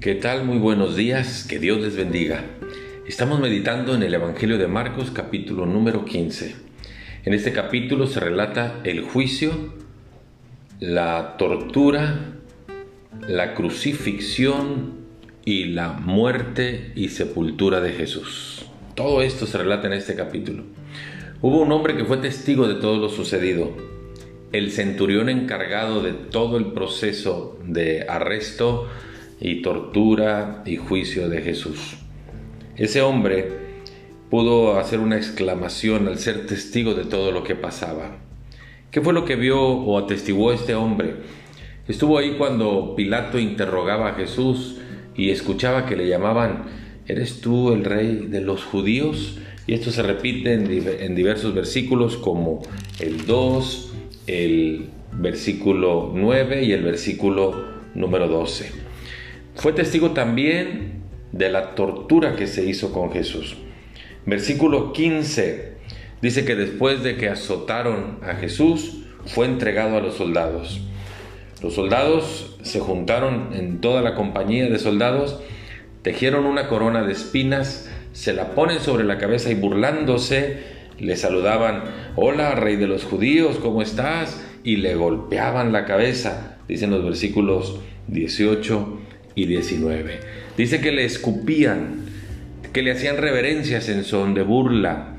¿Qué 0.00 0.14
tal? 0.14 0.46
Muy 0.46 0.56
buenos 0.56 0.96
días, 0.96 1.44
que 1.46 1.58
Dios 1.58 1.78
les 1.82 1.94
bendiga. 1.94 2.42
Estamos 3.06 3.38
meditando 3.38 3.94
en 3.94 4.02
el 4.02 4.14
Evangelio 4.14 4.56
de 4.56 4.66
Marcos 4.66 5.10
capítulo 5.10 5.66
número 5.66 6.06
15. 6.06 6.56
En 7.26 7.34
este 7.34 7.52
capítulo 7.52 8.06
se 8.06 8.18
relata 8.18 8.80
el 8.84 9.02
juicio, 9.02 9.74
la 10.78 11.36
tortura, 11.36 12.32
la 13.28 13.52
crucifixión 13.52 15.00
y 15.44 15.64
la 15.64 15.92
muerte 15.92 16.92
y 16.94 17.10
sepultura 17.10 17.82
de 17.82 17.92
Jesús. 17.92 18.64
Todo 18.94 19.20
esto 19.20 19.46
se 19.46 19.58
relata 19.58 19.86
en 19.86 19.92
este 19.92 20.14
capítulo. 20.14 20.64
Hubo 21.42 21.60
un 21.60 21.72
hombre 21.72 21.94
que 21.98 22.06
fue 22.06 22.16
testigo 22.16 22.66
de 22.66 22.76
todo 22.76 22.96
lo 22.96 23.10
sucedido, 23.10 23.76
el 24.52 24.70
centurión 24.72 25.28
encargado 25.28 26.02
de 26.02 26.14
todo 26.14 26.56
el 26.56 26.72
proceso 26.72 27.58
de 27.66 28.06
arresto, 28.08 28.88
y 29.40 29.62
tortura 29.62 30.62
y 30.66 30.76
juicio 30.76 31.28
de 31.28 31.40
Jesús. 31.42 31.96
Ese 32.76 33.00
hombre 33.00 33.48
pudo 34.30 34.78
hacer 34.78 35.00
una 35.00 35.16
exclamación 35.16 36.06
al 36.06 36.18
ser 36.18 36.46
testigo 36.46 36.94
de 36.94 37.04
todo 37.04 37.32
lo 37.32 37.42
que 37.42 37.56
pasaba. 37.56 38.18
¿Qué 38.90 39.00
fue 39.00 39.12
lo 39.12 39.24
que 39.24 39.36
vio 39.36 39.60
o 39.60 39.98
atestiguó 39.98 40.52
este 40.52 40.74
hombre? 40.74 41.14
Estuvo 41.88 42.18
ahí 42.18 42.36
cuando 42.38 42.94
Pilato 42.96 43.38
interrogaba 43.38 44.10
a 44.10 44.14
Jesús 44.14 44.76
y 45.16 45.30
escuchaba 45.30 45.86
que 45.86 45.96
le 45.96 46.08
llamaban, 46.08 46.64
¿eres 47.06 47.40
tú 47.40 47.72
el 47.72 47.84
rey 47.84 48.26
de 48.28 48.40
los 48.40 48.64
judíos? 48.64 49.38
Y 49.66 49.74
esto 49.74 49.90
se 49.90 50.02
repite 50.02 50.54
en, 50.54 51.14
diversos 51.14 51.54
versículos 51.54 52.16
como 52.16 52.62
el 52.98 53.26
2, 53.26 53.92
el 54.26 54.88
versículo 55.12 56.12
9 56.14 56.64
y 56.64 56.72
el 56.72 56.82
versículo 56.82 57.64
número 57.94 58.28
12. 58.28 58.89
Fue 59.60 59.74
testigo 59.74 60.12
también 60.12 61.02
de 61.32 61.50
la 61.50 61.74
tortura 61.74 62.34
que 62.34 62.46
se 62.46 62.64
hizo 62.64 62.94
con 62.94 63.12
Jesús. 63.12 63.58
Versículo 64.24 64.94
15 64.94 65.74
dice 66.22 66.46
que 66.46 66.56
después 66.56 67.02
de 67.02 67.18
que 67.18 67.28
azotaron 67.28 68.20
a 68.22 68.36
Jesús, 68.36 69.02
fue 69.26 69.44
entregado 69.44 69.98
a 69.98 70.00
los 70.00 70.14
soldados. 70.14 70.80
Los 71.62 71.74
soldados 71.74 72.56
se 72.62 72.80
juntaron 72.80 73.50
en 73.52 73.82
toda 73.82 74.00
la 74.00 74.14
compañía 74.14 74.66
de 74.66 74.78
soldados, 74.78 75.40
tejieron 76.00 76.46
una 76.46 76.68
corona 76.68 77.02
de 77.02 77.12
espinas, 77.12 77.90
se 78.14 78.32
la 78.32 78.54
ponen 78.54 78.80
sobre 78.80 79.04
la 79.04 79.18
cabeza 79.18 79.50
y 79.50 79.56
burlándose, 79.56 80.56
le 80.98 81.18
saludaban, 81.18 81.82
hola 82.16 82.54
rey 82.54 82.76
de 82.76 82.86
los 82.86 83.04
judíos, 83.04 83.58
¿cómo 83.60 83.82
estás? 83.82 84.42
Y 84.64 84.76
le 84.76 84.94
golpeaban 84.94 85.70
la 85.70 85.84
cabeza, 85.84 86.56
dicen 86.66 86.88
los 86.88 87.04
versículos 87.04 87.78
18 88.08 89.09
y 89.42 89.46
19. 89.46 90.20
Dice 90.56 90.80
que 90.80 90.92
le 90.92 91.04
escupían, 91.04 92.04
que 92.72 92.82
le 92.82 92.92
hacían 92.92 93.16
reverencias 93.16 93.88
en 93.88 94.04
son 94.04 94.34
de 94.34 94.42
burla. 94.42 95.16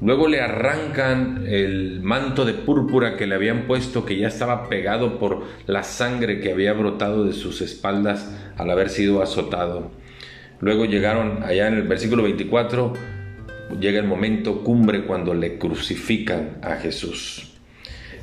Luego 0.00 0.28
le 0.28 0.40
arrancan 0.40 1.44
el 1.48 2.00
manto 2.02 2.44
de 2.44 2.52
púrpura 2.52 3.16
que 3.16 3.26
le 3.26 3.34
habían 3.34 3.66
puesto, 3.66 4.04
que 4.04 4.18
ya 4.18 4.28
estaba 4.28 4.68
pegado 4.68 5.18
por 5.18 5.44
la 5.66 5.82
sangre 5.82 6.40
que 6.40 6.52
había 6.52 6.74
brotado 6.74 7.24
de 7.24 7.32
sus 7.32 7.62
espaldas 7.62 8.30
al 8.56 8.70
haber 8.70 8.90
sido 8.90 9.22
azotado. 9.22 9.90
Luego 10.60 10.84
llegaron 10.84 11.42
allá 11.42 11.66
en 11.68 11.74
el 11.74 11.82
versículo 11.82 12.22
24, 12.22 12.92
llega 13.80 13.98
el 13.98 14.06
momento 14.06 14.62
cumbre 14.62 15.04
cuando 15.04 15.34
le 15.34 15.58
crucifican 15.58 16.58
a 16.62 16.76
Jesús. 16.76 17.54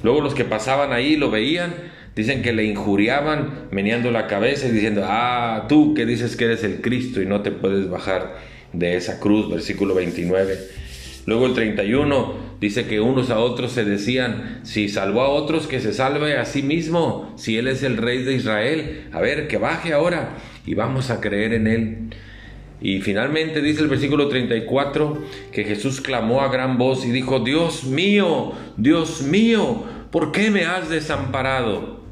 Luego 0.04 0.22
los 0.22 0.36
que 0.36 0.46
pasaban 0.46 0.94
ahí 0.94 1.16
lo 1.16 1.32
veían 1.32 1.74
Dicen 2.16 2.44
que 2.44 2.54
le 2.54 2.66
injuriaban 2.66 3.68
meneando 3.72 4.12
la 4.12 4.28
cabeza 4.28 4.68
y 4.68 4.72
diciendo, 4.72 5.04
ah, 5.06 5.66
tú 5.68 5.94
que 5.94 6.06
dices 6.06 6.36
que 6.36 6.46
eres 6.46 6.64
el 6.64 6.82
Cristo 6.82 7.22
y 7.22 7.26
no 7.26 7.42
te 7.42 7.52
puedes 7.52 7.90
bajar 7.90 8.36
de 8.72 8.96
esa 8.98 9.20
cruz, 9.20 9.50
versículo 9.50 9.96
29. 9.96 10.58
Luego 11.26 11.46
el 11.46 11.54
31 11.54 12.34
dice 12.60 12.86
que 12.86 13.00
unos 13.00 13.30
a 13.30 13.40
otros 13.40 13.72
se 13.72 13.86
decían, 13.86 14.60
si 14.64 14.90
salvó 14.90 15.22
a 15.22 15.30
otros, 15.30 15.68
que 15.68 15.80
se 15.80 15.94
salve 15.94 16.38
a 16.38 16.46
sí 16.46 16.62
mismo, 16.62 17.34
si 17.38 17.58
Él 17.58 17.68
es 17.68 17.82
el 17.82 17.98
rey 17.98 18.24
de 18.24 18.34
Israel, 18.34 19.08
a 19.12 19.22
ver, 19.22 19.48
que 19.48 19.58
baje 19.58 19.94
ahora 19.94 20.38
y 20.66 20.76
vamos 20.76 21.10
a 21.10 21.22
creer 21.22 21.54
en 21.54 21.68
Él. 21.68 21.98
Y 22.82 23.00
finalmente 23.00 23.62
dice 23.62 23.82
el 23.82 23.88
versículo 23.88 24.28
34 24.28 25.24
que 25.54 25.64
Jesús 25.64 26.02
clamó 26.02 26.42
a 26.42 26.52
gran 26.52 26.78
voz 26.78 27.06
y 27.06 27.12
dijo, 27.12 27.40
Dios 27.40 27.86
mío, 27.86 28.52
Dios 28.76 29.22
mío, 29.22 29.84
¿por 30.12 30.34
qué 30.34 30.52
me 30.52 30.66
has 30.66 30.90
desamparado? 30.90 32.03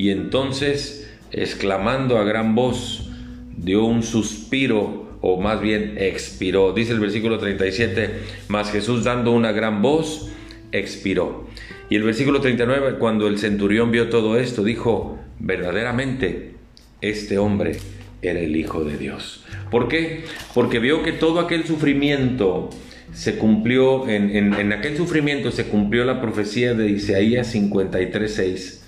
Y 0.00 0.08
entonces, 0.12 1.10
exclamando 1.30 2.16
a 2.16 2.24
gran 2.24 2.54
voz, 2.54 3.10
dio 3.54 3.84
un 3.84 4.02
suspiro, 4.02 5.10
o 5.20 5.38
más 5.38 5.60
bien 5.60 5.96
expiró. 5.98 6.72
Dice 6.72 6.92
el 6.92 7.00
versículo 7.00 7.36
37, 7.36 8.10
mas 8.48 8.72
Jesús 8.72 9.04
dando 9.04 9.30
una 9.32 9.52
gran 9.52 9.82
voz, 9.82 10.30
expiró. 10.72 11.46
Y 11.90 11.96
el 11.96 12.02
versículo 12.02 12.40
39, 12.40 12.96
cuando 12.98 13.28
el 13.28 13.36
centurión 13.36 13.90
vio 13.90 14.08
todo 14.08 14.38
esto, 14.38 14.64
dijo, 14.64 15.18
verdaderamente, 15.38 16.54
este 17.02 17.36
hombre 17.36 17.76
era 18.22 18.40
el 18.40 18.56
Hijo 18.56 18.84
de 18.84 18.96
Dios. 18.96 19.44
¿Por 19.70 19.88
qué? 19.88 20.24
Porque 20.54 20.78
vio 20.78 21.02
que 21.02 21.12
todo 21.12 21.40
aquel 21.40 21.64
sufrimiento 21.64 22.70
se 23.12 23.36
cumplió, 23.36 24.08
en, 24.08 24.34
en, 24.34 24.72
aquel 24.72 24.96
sufrimiento 24.96 25.50
se 25.50 25.66
cumplió 25.66 26.06
la 26.06 26.22
profecía 26.22 26.72
de 26.72 26.88
Isaías 26.88 27.54
53.6 27.54 28.79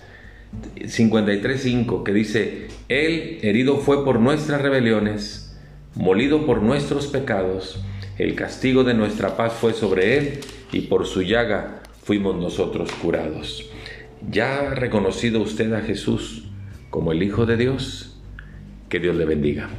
53.5 0.77 2.03
que 2.03 2.13
dice, 2.13 2.69
Él 2.89 3.39
herido 3.43 3.79
fue 3.79 4.05
por 4.05 4.21
nuestras 4.21 4.61
rebeliones, 4.61 5.57
molido 5.95 6.47
por 6.47 6.63
nuestros 6.63 7.07
pecados, 7.07 7.83
el 8.19 8.35
castigo 8.35 8.85
de 8.85 8.95
nuestra 8.95 9.37
paz 9.37 9.55
fue 9.55 9.73
sobre 9.73 10.19
Él 10.19 10.41
y 10.71 10.83
por 10.83 11.07
su 11.07 11.23
llaga 11.23 11.83
fuimos 12.03 12.37
nosotros 12.37 12.93
curados. 12.93 13.71
¿Ya 14.31 14.61
ha 14.61 14.75
reconocido 14.75 15.41
usted 15.41 15.73
a 15.73 15.81
Jesús 15.81 16.45
como 16.91 17.13
el 17.13 17.23
Hijo 17.23 17.47
de 17.47 17.57
Dios? 17.57 18.21
Que 18.89 19.01
Dios 19.01 19.17
le 19.17 19.25
bendiga. 19.25 19.71